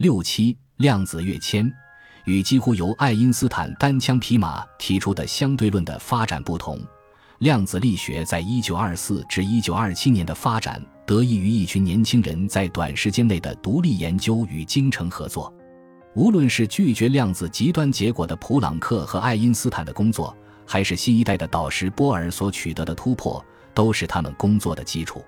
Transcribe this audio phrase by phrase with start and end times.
[0.00, 1.70] 六七量子跃迁
[2.24, 6.80] 与几乎由爱因斯坦单枪匹马提出的相对论的发展不同，
[7.40, 15.52] 量子力学在一九二四至一九二七年的发展得益于一群年轻人在短时间内的独立研究与精诚合作。
[16.14, 20.34] 无论是拒绝量子极端结果的普朗克和爱因斯坦的工作，
[20.66, 23.44] 还是新一代的导师波尔所取得的突破，
[23.74, 25.22] 都是他们工作的基础。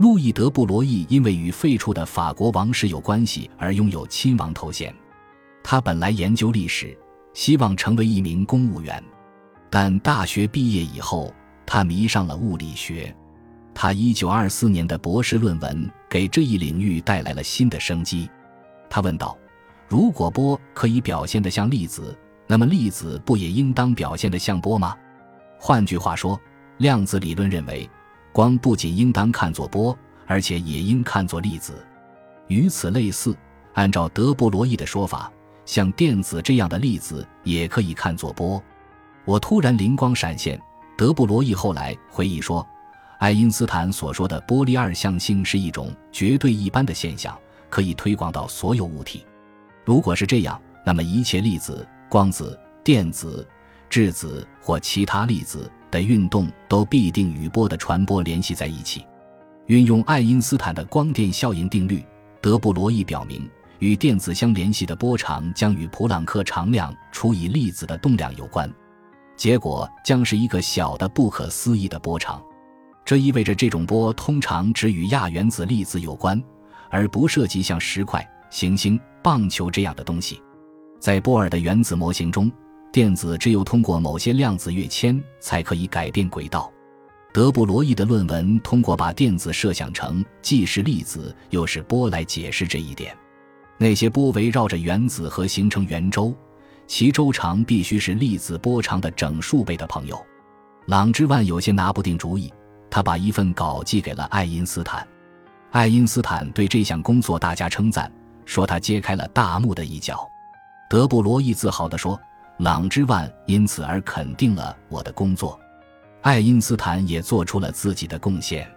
[0.00, 4.94] 路易德布罗意因为与废黜的法国王室有关系而拥有亲王头衔。
[5.62, 6.96] 他本来研究历史，
[7.34, 9.04] 希望成为一名公务员，
[9.68, 11.30] 但大学毕业以后，
[11.66, 13.14] 他迷上了物理学。
[13.74, 18.26] 他1924年的博士论文给这一领域带来了新的生机。
[18.88, 19.36] 他问道。
[19.86, 24.96] 如果波可以表现得像粒子，那么粒子不也应当表现得像波吗？
[25.58, 26.40] 换句话说，
[26.78, 27.90] 量子理论认为，
[28.32, 31.84] 光不仅应当看作波，而且也应看作粒子。
[32.48, 33.36] 与此类似，
[33.74, 35.30] 按照德布罗意的说法，
[35.64, 38.62] 像电子这样的粒子也可以看作波。
[39.24, 40.60] 我突然灵光闪现，
[40.96, 42.66] 德布罗意后来回忆说，
[43.18, 49.24] 爱因斯坦所说的波粒二象性是一种绝对一般的现象，可以推广到所有物体。
[49.84, 53.46] 如果是这样，那么一切粒子、光子、电子、
[53.88, 59.04] 质子或其他粒子的运动都必定与波的传播联系在一起。
[59.66, 62.04] 运用爱因斯坦的光电效应定律，
[62.40, 68.72] 德布罗意表明，与电子相联系的波长将与普朗克常量除以粒子的动量有关，
[69.36, 72.42] 结果将是一个小的不可思议的波长。
[73.04, 76.42] 这意味着这种波通常只与亚原子粒子有关，
[76.90, 78.24] 而不涉及像石块。
[78.50, 80.42] 行星、棒球这样的东西，
[80.98, 82.50] 在波尔的原子模型中，
[82.92, 86.70] 电子只有通过某些量子跃迁才可以改变轨道。
[87.32, 93.16] 德布罗意的论文通过把电子设想成既是粒子又是波来解释这一点。
[93.78, 96.34] 那些波围绕着原子核形成圆周，
[96.86, 100.20] 其周长必须是粒子波长的整数倍的朋友。
[100.86, 102.52] 朗之万有些拿不定主意，
[102.90, 105.06] 他把一份稿寄给了爱因斯坦。
[105.70, 108.10] 爱因斯坦对这项工作大加称赞。
[108.46, 110.28] 说他揭开了大幕的一角，
[110.88, 112.20] 德布罗意自豪地说
[112.60, 115.58] ：“朗之万因此而肯定了我的工作。”
[116.22, 118.70] 爱因斯坦也做出了自己的贡献。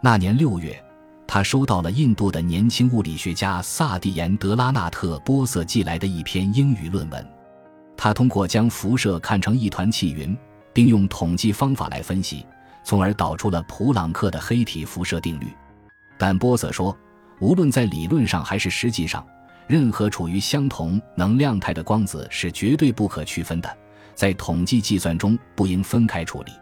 [0.00, 0.80] 那年六月，
[1.26, 7.26] 他收到了印度的年轻物理学家萨蒂延德拉纳特波瑟寄来的一篇英语论文。
[7.96, 10.36] 他通过将辐射看成一团气云，
[10.72, 12.46] 并用统计方法来分析，
[12.84, 15.46] 从而导出了普朗克的黑体辐射定律。
[16.18, 16.96] 但波瑟说。
[17.40, 19.26] 无论在理论上还是实际上，
[19.66, 23.76] 任何处于相同能量态的光子是绝对不可区分的，
[24.14, 26.52] 在统计计算中不应分开处理。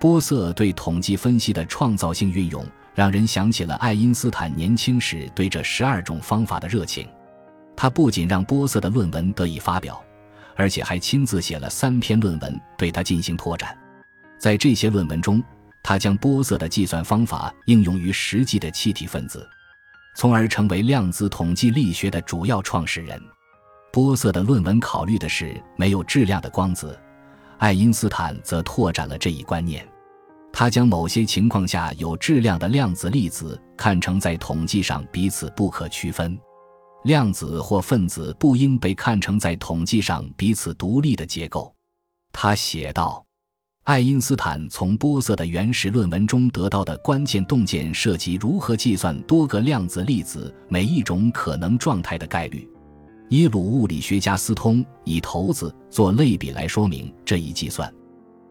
[0.00, 7.06] 波色对统计分析的创造性运用，让人想起了爱因斯坦年轻时对这十二种方法的热情。
[7.76, 10.02] 他不仅让波色的论文得以发表，
[10.56, 13.78] 而且还亲自写了三篇论文对他进行拓展。
[14.38, 15.40] 在这些论文中，
[15.84, 19.48] 他将波色的计算方法应用于实际的气体分子。
[20.14, 23.20] 从而成为量子统计力学的主要创始人。
[23.92, 26.98] 波色的论文考虑的是没有质量的光子，
[27.58, 29.86] 爱因斯坦则拓展了这一观念。
[30.52, 36.38] 他将某些情况下有质量的量子粒子看成在统计上彼此不可区分。
[37.04, 41.74] 量子或分子不应被看成在统计上彼此独立的结构。
[42.32, 43.21] 他写道。
[43.84, 52.68] 爱因斯坦从波色的原始论文中得到的关键洞见涉及如何计算多个量子粒子每一种可能状态的概率。
[53.30, 57.92] 耶鲁物理学家斯通以骰子做类比来说明这一计算。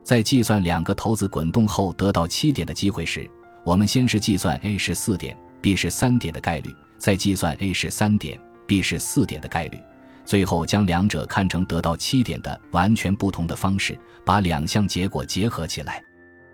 [0.03, 3.25] 在计算两个骰子滚动后得到七点的机会时，
[3.63, 8.38] 我们先是计算 a 是四点，b 是三点的概率，再计算 a 是三点
[8.68, 9.80] ，b 是四点的概率。
[10.25, 16.01] 最后将两者看成得到七点的完全不同的方式，把两项结果结合起来。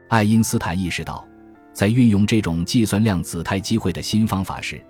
[0.08, 1.28] 爱因斯坦意识到，
[1.74, 4.82] 在运用这种计算量子态机会的新方法时，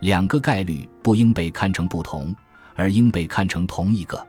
[0.00, 2.34] 两个概率不应被看成不同，
[2.74, 4.24] 而应被看成同一个。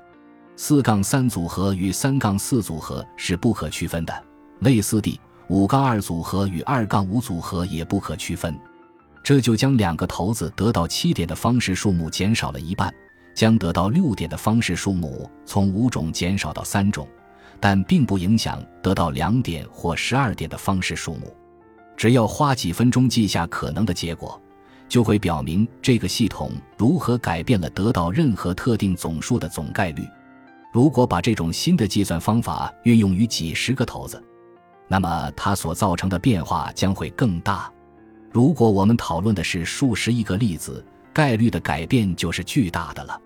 [0.56, 4.24] 四杠三组合与三杠四组合是不可区分的，
[4.62, 5.20] 类似地，
[5.50, 8.58] 五杠二组合与二杠五组合也不可区分。
[9.22, 12.92] 这就将两个骰子得到七点的方式数目减少了一半。
[13.38, 17.08] 将得到六点的方式数目从五种减少到三种，
[17.60, 21.32] 但并不影响得到两点或十二点的方式数目。
[21.96, 24.42] 只要花几分钟记下可能的结果，
[24.90, 30.04] 就会表明这个系统如何改变了得到任何特定总数的总概率。
[30.74, 34.20] 如果把这种新的计算方法运用于几十个骰子，
[34.88, 37.72] 那么它所造成的变化将会更大。
[38.32, 43.22] 如果我们讨论的是数十亿个粒子，概率的改变就是巨大的了。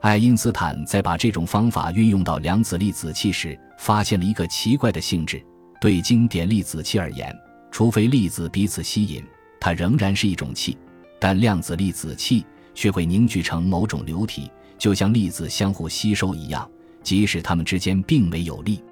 [0.00, 5.44] 爱因斯坦在把这种方法运用到量子粒子器时，发现了一个奇怪的性质：
[5.80, 7.34] 对经典粒子器而言，
[7.70, 9.24] 除非粒子彼此吸引，
[9.58, 10.76] 它仍然是一种气；
[11.18, 12.44] 但量子粒子器
[12.74, 16.70] 却会凝聚成某种流体，就像粒子相互吸收一样，
[17.02, 18.84] 即使它们之间并没有力。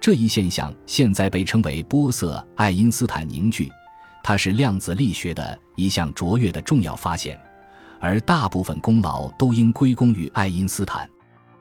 [0.00, 3.70] 这一现象现在被称为波色爱因斯坦凝聚，
[4.22, 7.40] 它是量子力学的一项卓越的重要发现。
[8.02, 11.08] 而大部分功劳都应归功于爱因斯坦。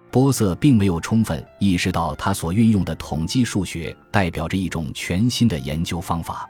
[0.10, 6.50] 波色并没有充分意识到他所运用的统计数学代表着一种全新的研究方法。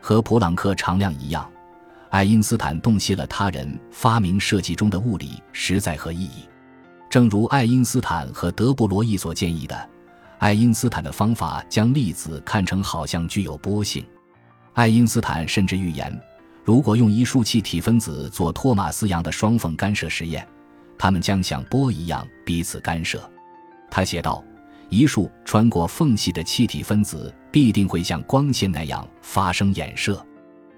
[0.00, 1.50] 和普朗克常量一样，
[2.10, 6.48] 爱因斯坦洞悉了他人发明设计中的物理实在和意义。
[7.10, 9.90] 正如爱因斯坦和德布罗意所建议的，
[10.38, 14.04] 爱因斯坦的方法将粒子看成好像具有波性。
[14.74, 16.18] 爱因斯坦甚至预言。
[16.64, 20.46] 如果用一束气体分子做托马斯洋的双缝干涉实验，
[20.96, 23.30] 它们将像波一样彼此干涉。
[23.90, 24.42] 他写道
[24.88, 30.24] ：“一束穿过缝隙的气体分子必定会像光线那样发生衍射。”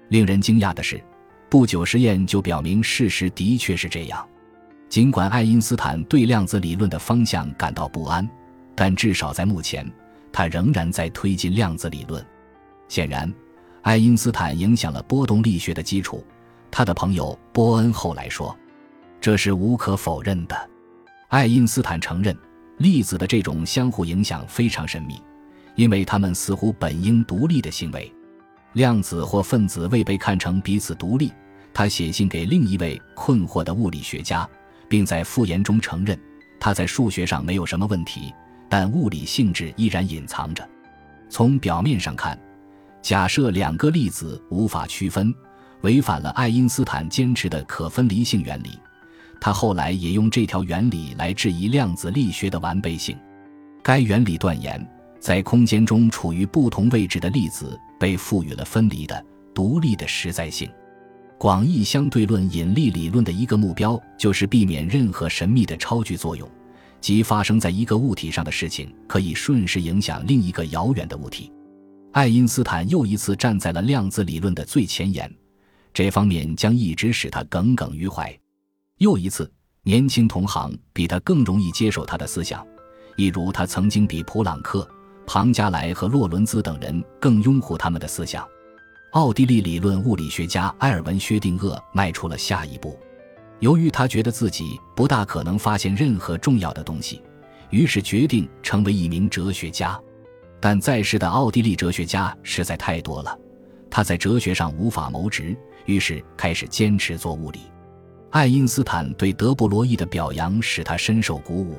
[0.09, 1.01] 令人惊讶的是，
[1.49, 4.27] 不久实验就表明事实的确是这样。
[4.89, 8.29] 尽管爱因斯坦对量子理论的方向感到不安，
[8.75, 9.89] 但至少在目前，
[10.33, 12.23] 他仍然在推进量子理论。
[12.89, 13.33] 显然。
[13.81, 16.23] 爱因斯坦影响了波动力学的基础，
[16.69, 18.55] 他的朋友波恩后来说，
[19.21, 20.69] 这是无可否认的。
[21.29, 22.37] 爱因斯坦承认，
[22.77, 25.21] 粒子的这种相互影响非常神秘，
[25.75, 28.11] 因为它们似乎本应独立的行为。
[28.73, 31.31] 量子或分子未被看成彼此独立。
[31.73, 34.47] 他写信给另一位困惑的物理学家，
[34.89, 36.19] 并在复言中承认，
[36.59, 38.33] 他在数学上没有什么问题，
[38.67, 40.67] 但物理性质依然隐藏着。
[41.29, 42.37] 从表面上看。
[43.07, 45.33] 假设两个粒子无法区分，
[45.79, 48.71] 违反了爱因斯坦坚持的可分离性原理。
[49.39, 53.17] 他后来也用这条原理来质疑量子力学的完备性。
[53.81, 54.85] 该原理断言，
[55.21, 59.25] 在空间中处于不同位置的粒子被赋予了分离的、
[59.55, 60.69] 独立的实在性。
[61.37, 66.45] 广义相对论引力理论的一个目标就是避免任何神秘的超距作用，
[66.99, 71.49] 即发生在一个物体上的事情可以瞬时影响另一个遥远的物体。
[72.17, 75.31] 爱因斯坦又一次站在了量子理论的最前沿，
[75.93, 78.35] 这方面将一直使他耿耿于怀。
[78.97, 79.47] 又一次，
[79.83, 82.65] 年轻同行比他更容易接受他的思想，
[83.17, 84.89] 一如他曾经比普朗克、
[85.27, 88.43] 庞加莱和洛伦兹等人更拥护他们的思想。
[89.11, 92.97] 奥地利理论物理学家埃尔文·薛定谔迈出了下一步，
[93.59, 97.21] 由于他觉得自己不大可能发现任何重要的东西，
[97.69, 100.01] 于是决定成为一名哲学家。
[100.59, 103.37] 但在世的奥地利哲学家实在太多了，
[103.89, 105.55] 他在哲学上无法谋职，
[105.85, 107.59] 于是开始坚持做物理。
[108.31, 111.77] 爱因斯坦对德布罗意的表扬使他深受鼓舞。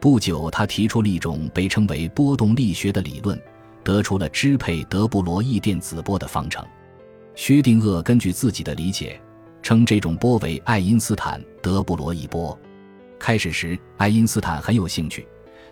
[0.00, 3.40] 不久，他提出了一种被称为波动力学的理论，
[3.84, 6.64] 得出了支配德布罗意电子波的方程。
[7.34, 9.20] 薛定谔根据自己的理解，
[9.62, 12.58] 称这种波为爱因斯坦德布罗意波。
[13.18, 15.26] 开始时，爱因斯坦很有兴趣。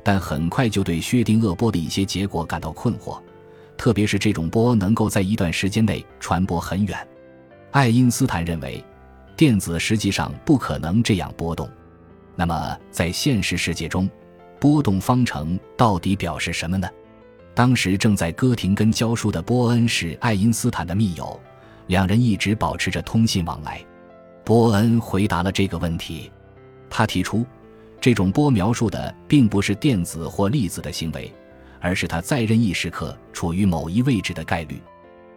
[0.07, 3.21] 但很快就对薛定谔波的一些结果感到困惑，
[3.77, 6.97] 特别是这种波能够在一段时间内传播很远。
[7.73, 8.85] 爱因斯坦认为，
[9.37, 11.69] 电子实际上不可能这样波动。
[12.37, 14.09] 那么，在现实世界中，
[14.61, 16.89] 波动方程到底表示什么呢？
[17.53, 21.41] 当时正在哥廷根教书的波恩是爱因斯坦的密友，
[21.89, 23.85] 两人一直保持着通信往来。
[24.45, 26.31] 波恩回答了这个问题，
[26.89, 27.45] 他提出。
[28.01, 31.33] 这种波描述的并不是电子或粒子的行为，
[31.81, 34.81] 而是它在任意时刻处于某一位置的概率。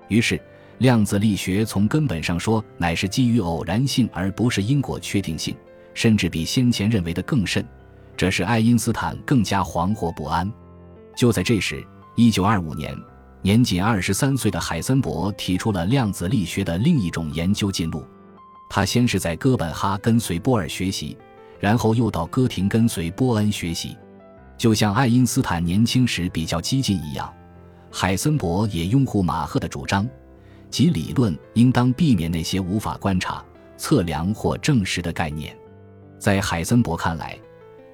[0.07, 0.39] 于是，
[0.79, 5.55] 量子力学从根本上说乃是基于偶然性而不是因果确定性，
[5.93, 7.65] 甚至比先前认为的更甚。
[8.15, 10.51] 这使爱因斯坦更加惶惑不安。
[11.15, 11.83] 就在这时
[12.17, 12.97] ，1925年，
[13.41, 18.05] 年仅23岁的海森伯提出了量子力学的另一种研究进路。
[18.69, 21.17] 他先是在哥本哈根随波尔学习。
[21.59, 23.97] 然后又到哥廷跟随波恩学习，
[24.57, 27.31] 就像爱因斯坦年轻时比较激进一样，
[27.91, 30.07] 海森伯也拥护马赫的主张，
[30.69, 33.43] 即理论应当避免那些无法观察、
[33.77, 35.55] 测量或证实的概念。
[36.17, 37.37] 在海森伯看来，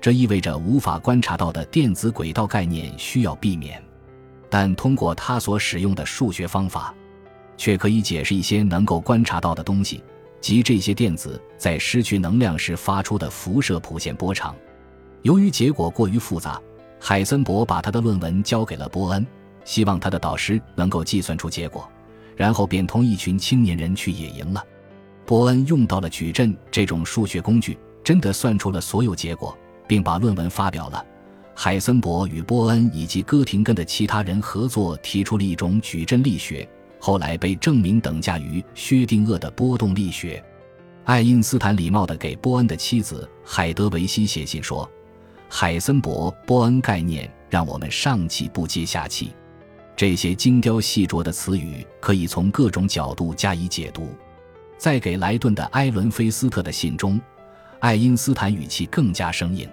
[0.01, 3.81] 这意味着无法观察到的电子轨道概念需要避免，
[4.49, 6.93] 但通过他所使用的数学方法，
[7.57, 10.03] 却可以解释一些能够观察到的东西。
[10.45, 14.55] 即这些电子在失去能量时发出的辐射谱线波长。
[15.23, 16.61] 由于结果过于复杂，
[16.99, 19.25] 海森伯把他的论文交给了波恩，
[19.63, 21.89] 希望他的导师能够计算出结果，
[22.35, 24.63] 然后便同一群青年人去野营了。
[25.25, 31.03] 波恩用到了矩阵这种数学工具，真的算出了所有结果，并把论文发表了。
[31.55, 36.69] 海森伯与波恩以及哥廷根的其他人合作提出了一种矩阵力学，
[37.05, 40.43] 后来被证明等价于薛定谔的波动力学。
[41.03, 44.89] 爱因斯坦礼貌地给波恩的妻子海德维希写信说
[45.47, 49.31] ：“海森伯波恩概念让我们上气不接下气。”
[49.95, 54.09] 这些精雕细琢的词语可以从各种角度加以解读。
[54.75, 57.21] 在给莱顿的埃伦菲斯特的信中，
[57.81, 59.69] 爱因斯坦语气更加生硬。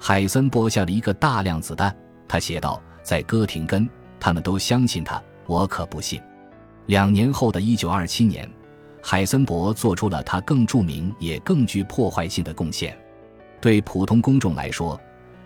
[0.00, 1.96] 海森播下了一个大量子弹，
[2.26, 6.20] 他写道：“在哥廷根，他们都相信他，我可不信。”
[6.86, 8.48] 两年后的一九二七年，
[9.02, 12.96] 海森伯做出了他更著名也更具破坏性的贡献。
[13.60, 15.00] 对普通公众来说，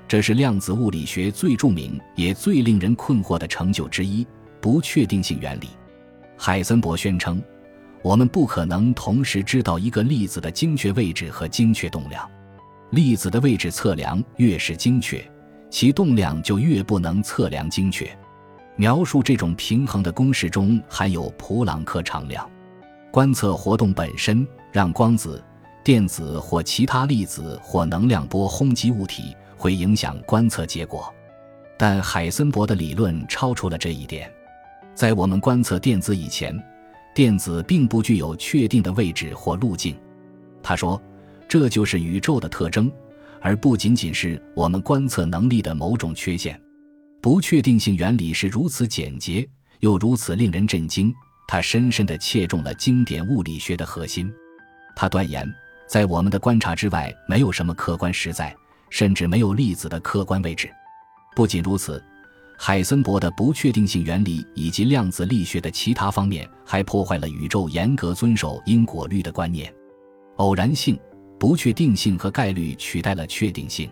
[0.06, 4.26] 这是量子物理学最著名也最令人困惑的成就之一——
[4.60, 5.68] 不确定性原理。
[6.36, 7.42] 海森伯宣称
[8.02, 12.28] ：“我们不可能同时知道一个粒子的精确位置和精确动量。
[12.90, 15.24] 粒子的位置测量越是精确，
[15.70, 18.10] 其动量就越不能测量精确。”
[18.80, 22.50] 描述这种平衡的公式中含有普朗克常量。
[23.10, 25.44] 观测活动本身让光子、
[25.84, 29.36] 电子或其他粒子或能量波轰击物体。
[29.54, 31.12] 会影响观测结果，
[31.76, 34.32] 但海森伯的理论超出了这一点。
[34.94, 36.58] 在我们观测电子以前，
[37.14, 39.94] 电子并不具有确定的位置或路径。
[40.62, 40.98] 他说，
[41.46, 42.90] 这就是宇宙的特征，
[43.42, 46.58] 而不仅仅是我们观测能力的某种缺陷。
[47.20, 49.48] 不确定性原理是如此简洁，
[49.80, 51.14] 又如此令人震惊。
[51.46, 54.32] 它深深地切中了经典物理学的核心。
[54.94, 55.46] 他断言，
[55.88, 58.54] 在我们的观察之外，没有什么客观实在。
[58.90, 60.68] 甚至没有粒子的客观位置。
[61.36, 62.02] 不仅如此，
[62.58, 69.72] 海森伯的不确定性原理以及量子力学的其他方面还破坏了宇宙严格遵守因果律的观念。
[70.38, 70.98] 偶然性、
[71.38, 73.88] 不确定性和概率取代了确定性。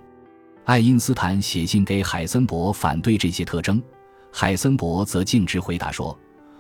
[0.69, 3.83] 爱因斯坦写信给海森伯反对这些特征，
[4.31, 6.15] 海森伯则径直回答说：“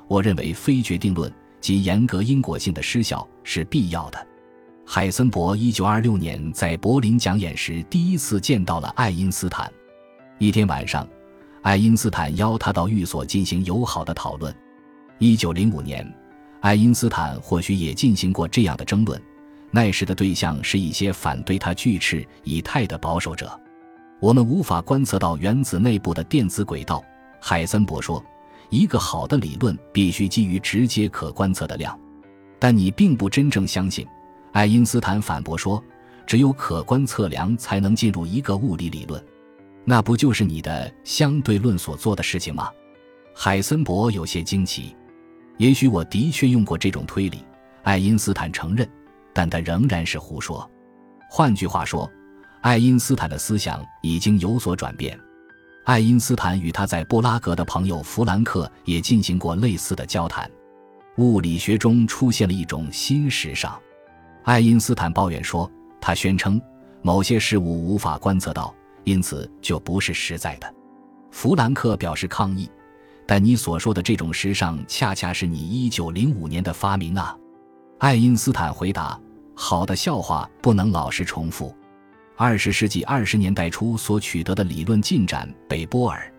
[0.08, 4.26] 我认为非决定论及严格因果性的失效是必要的。”
[4.86, 9.70] 海森伯一九二六年在柏林讲演时，第一次见到了爱因斯坦。
[10.38, 11.06] 一天晚上，
[11.60, 14.54] 爱因斯坦邀他到寓所进行友好的讨论。
[15.18, 16.10] 一九零五年，
[16.60, 19.20] 爱因斯坦或许也进行过这样的争论，
[19.70, 23.60] 那时的对象是一些反对他拒斥以太的保守者。
[24.20, 27.02] 我们无法观测到原子内部的电子轨道，
[27.40, 28.24] 海森伯说。
[28.70, 31.98] 一个好的理论必须基于直接可观测的量，
[32.58, 34.06] 但你并不真正相信。
[34.52, 35.82] 爱因斯坦反驳说
[36.26, 39.24] ：“只有可观测量才能进入一个物理理论，
[39.86, 42.68] 那不就是你的相对论所做的事情吗？”
[43.34, 44.94] 海森伯有些惊奇。
[45.56, 47.42] 也许我的确用过这种推理，
[47.84, 48.86] 爱因斯坦承认，
[49.32, 50.70] 但他仍然是胡说。
[51.30, 52.10] 换句话说，
[52.68, 55.18] 爱因斯坦的思想已经有所转变。
[55.84, 60.50] 爱因斯坦与他在布拉格的朋友弗兰克也进行过类似的交谈。
[61.16, 63.80] 物理学中出现了一种新时尚。
[64.44, 66.60] 爱因斯坦抱怨说：“他宣称
[67.00, 70.70] 某些事物无法观测到，因此就不是实在的。”
[71.32, 72.68] 弗兰克表示抗议
[73.26, 77.34] ：“但你所说的这种时尚，恰恰是你1905年的发明啊！”
[77.98, 79.18] 爱因斯坦回答
[79.56, 81.74] ：“好的笑话不能老是重复。”
[82.40, 86.32] 二十世纪二十年代初所取得的理论进展被波尔、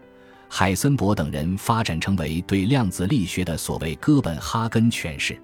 [0.47, 5.37] 海森伯等人发展成为对量子力学的所谓哥本哈根诠释。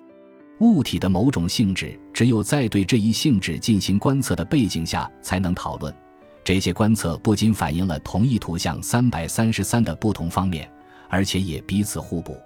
[0.62, 5.94] 物体的某种性质，只有在对这一性质进行观测的背景下才能讨论。
[6.42, 10.72] 这些观测不仅反映了同一图像三百三十三的不同方面，
[11.10, 12.38] 而且也彼此互补。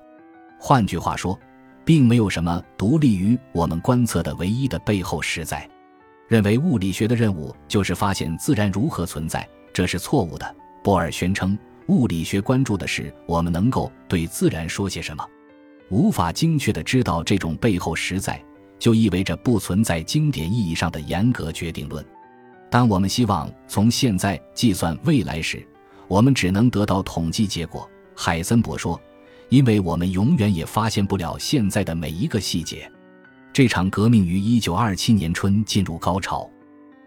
[0.58, 1.40] 换句话说，
[1.86, 5.70] 并没有什么独立于我们观测的唯一的背后实在。
[6.30, 10.56] 认为物理学的任务就是发现自然如何存在，这是错误的。
[10.84, 11.58] 波尔宣称，
[11.88, 15.26] 物理学关注的是我们能够对自然说些什么。
[15.90, 18.40] 无法精确地知道这种背后实在，
[18.78, 22.06] 就意味着不存在经典意义上的严格决定论。
[22.70, 25.68] 当我们希望从现在计算未来时，
[26.08, 27.90] 我们只能得到统计结果。
[28.16, 29.02] 海森伯说
[29.50, 32.88] ：“因为我们永远也发现不了现在的每一个细节。”
[33.60, 36.50] 这场革命于1927年春进入高潮。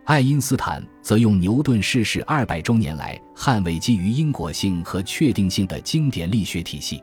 [0.04, 7.02] 爱因斯坦则用牛顿逝世二百周年来捍卫基于因果性和确定性的经典力学体系。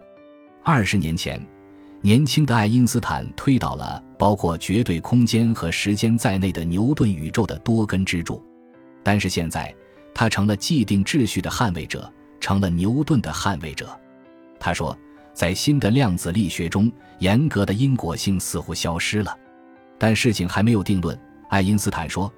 [0.64, 1.44] 二十年前。
[2.02, 8.40] 年轻的爱因斯坦推倒了包括绝对空间和时间在内的牛顿宇宙的多根支柱，
[9.02, 9.74] 但是现在
[10.14, 12.08] 他成了既定秩序的捍卫者，
[12.40, 14.00] 成了牛顿的捍卫者。
[14.60, 14.96] 他说，
[15.34, 19.36] 在新的量子力学中，严格的因果性似乎消失了。
[20.00, 21.20] 但事情还没有定论。
[21.50, 22.32] 爱因斯坦说：“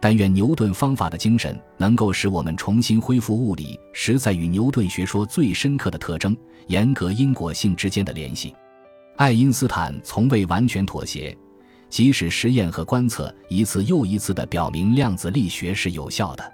[0.00, 8.54] 但愿牛顿方法的精神能够使我们重新恢复物理实在与牛顿学说最深刻的特征——严格因果性之间的联系。”
[9.16, 11.36] 爱因斯坦从未完全妥协，
[11.88, 16.52] 即使实验和观测一次又一次地表明量子力学是有效的，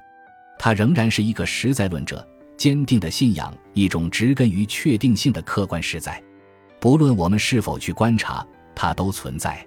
[0.58, 2.26] 他仍然是一个实在论者，
[2.58, 6.22] 坚定地信仰一种植根于确定性的客观实在，
[6.78, 9.66] 不论我们是否去观察，它都存在。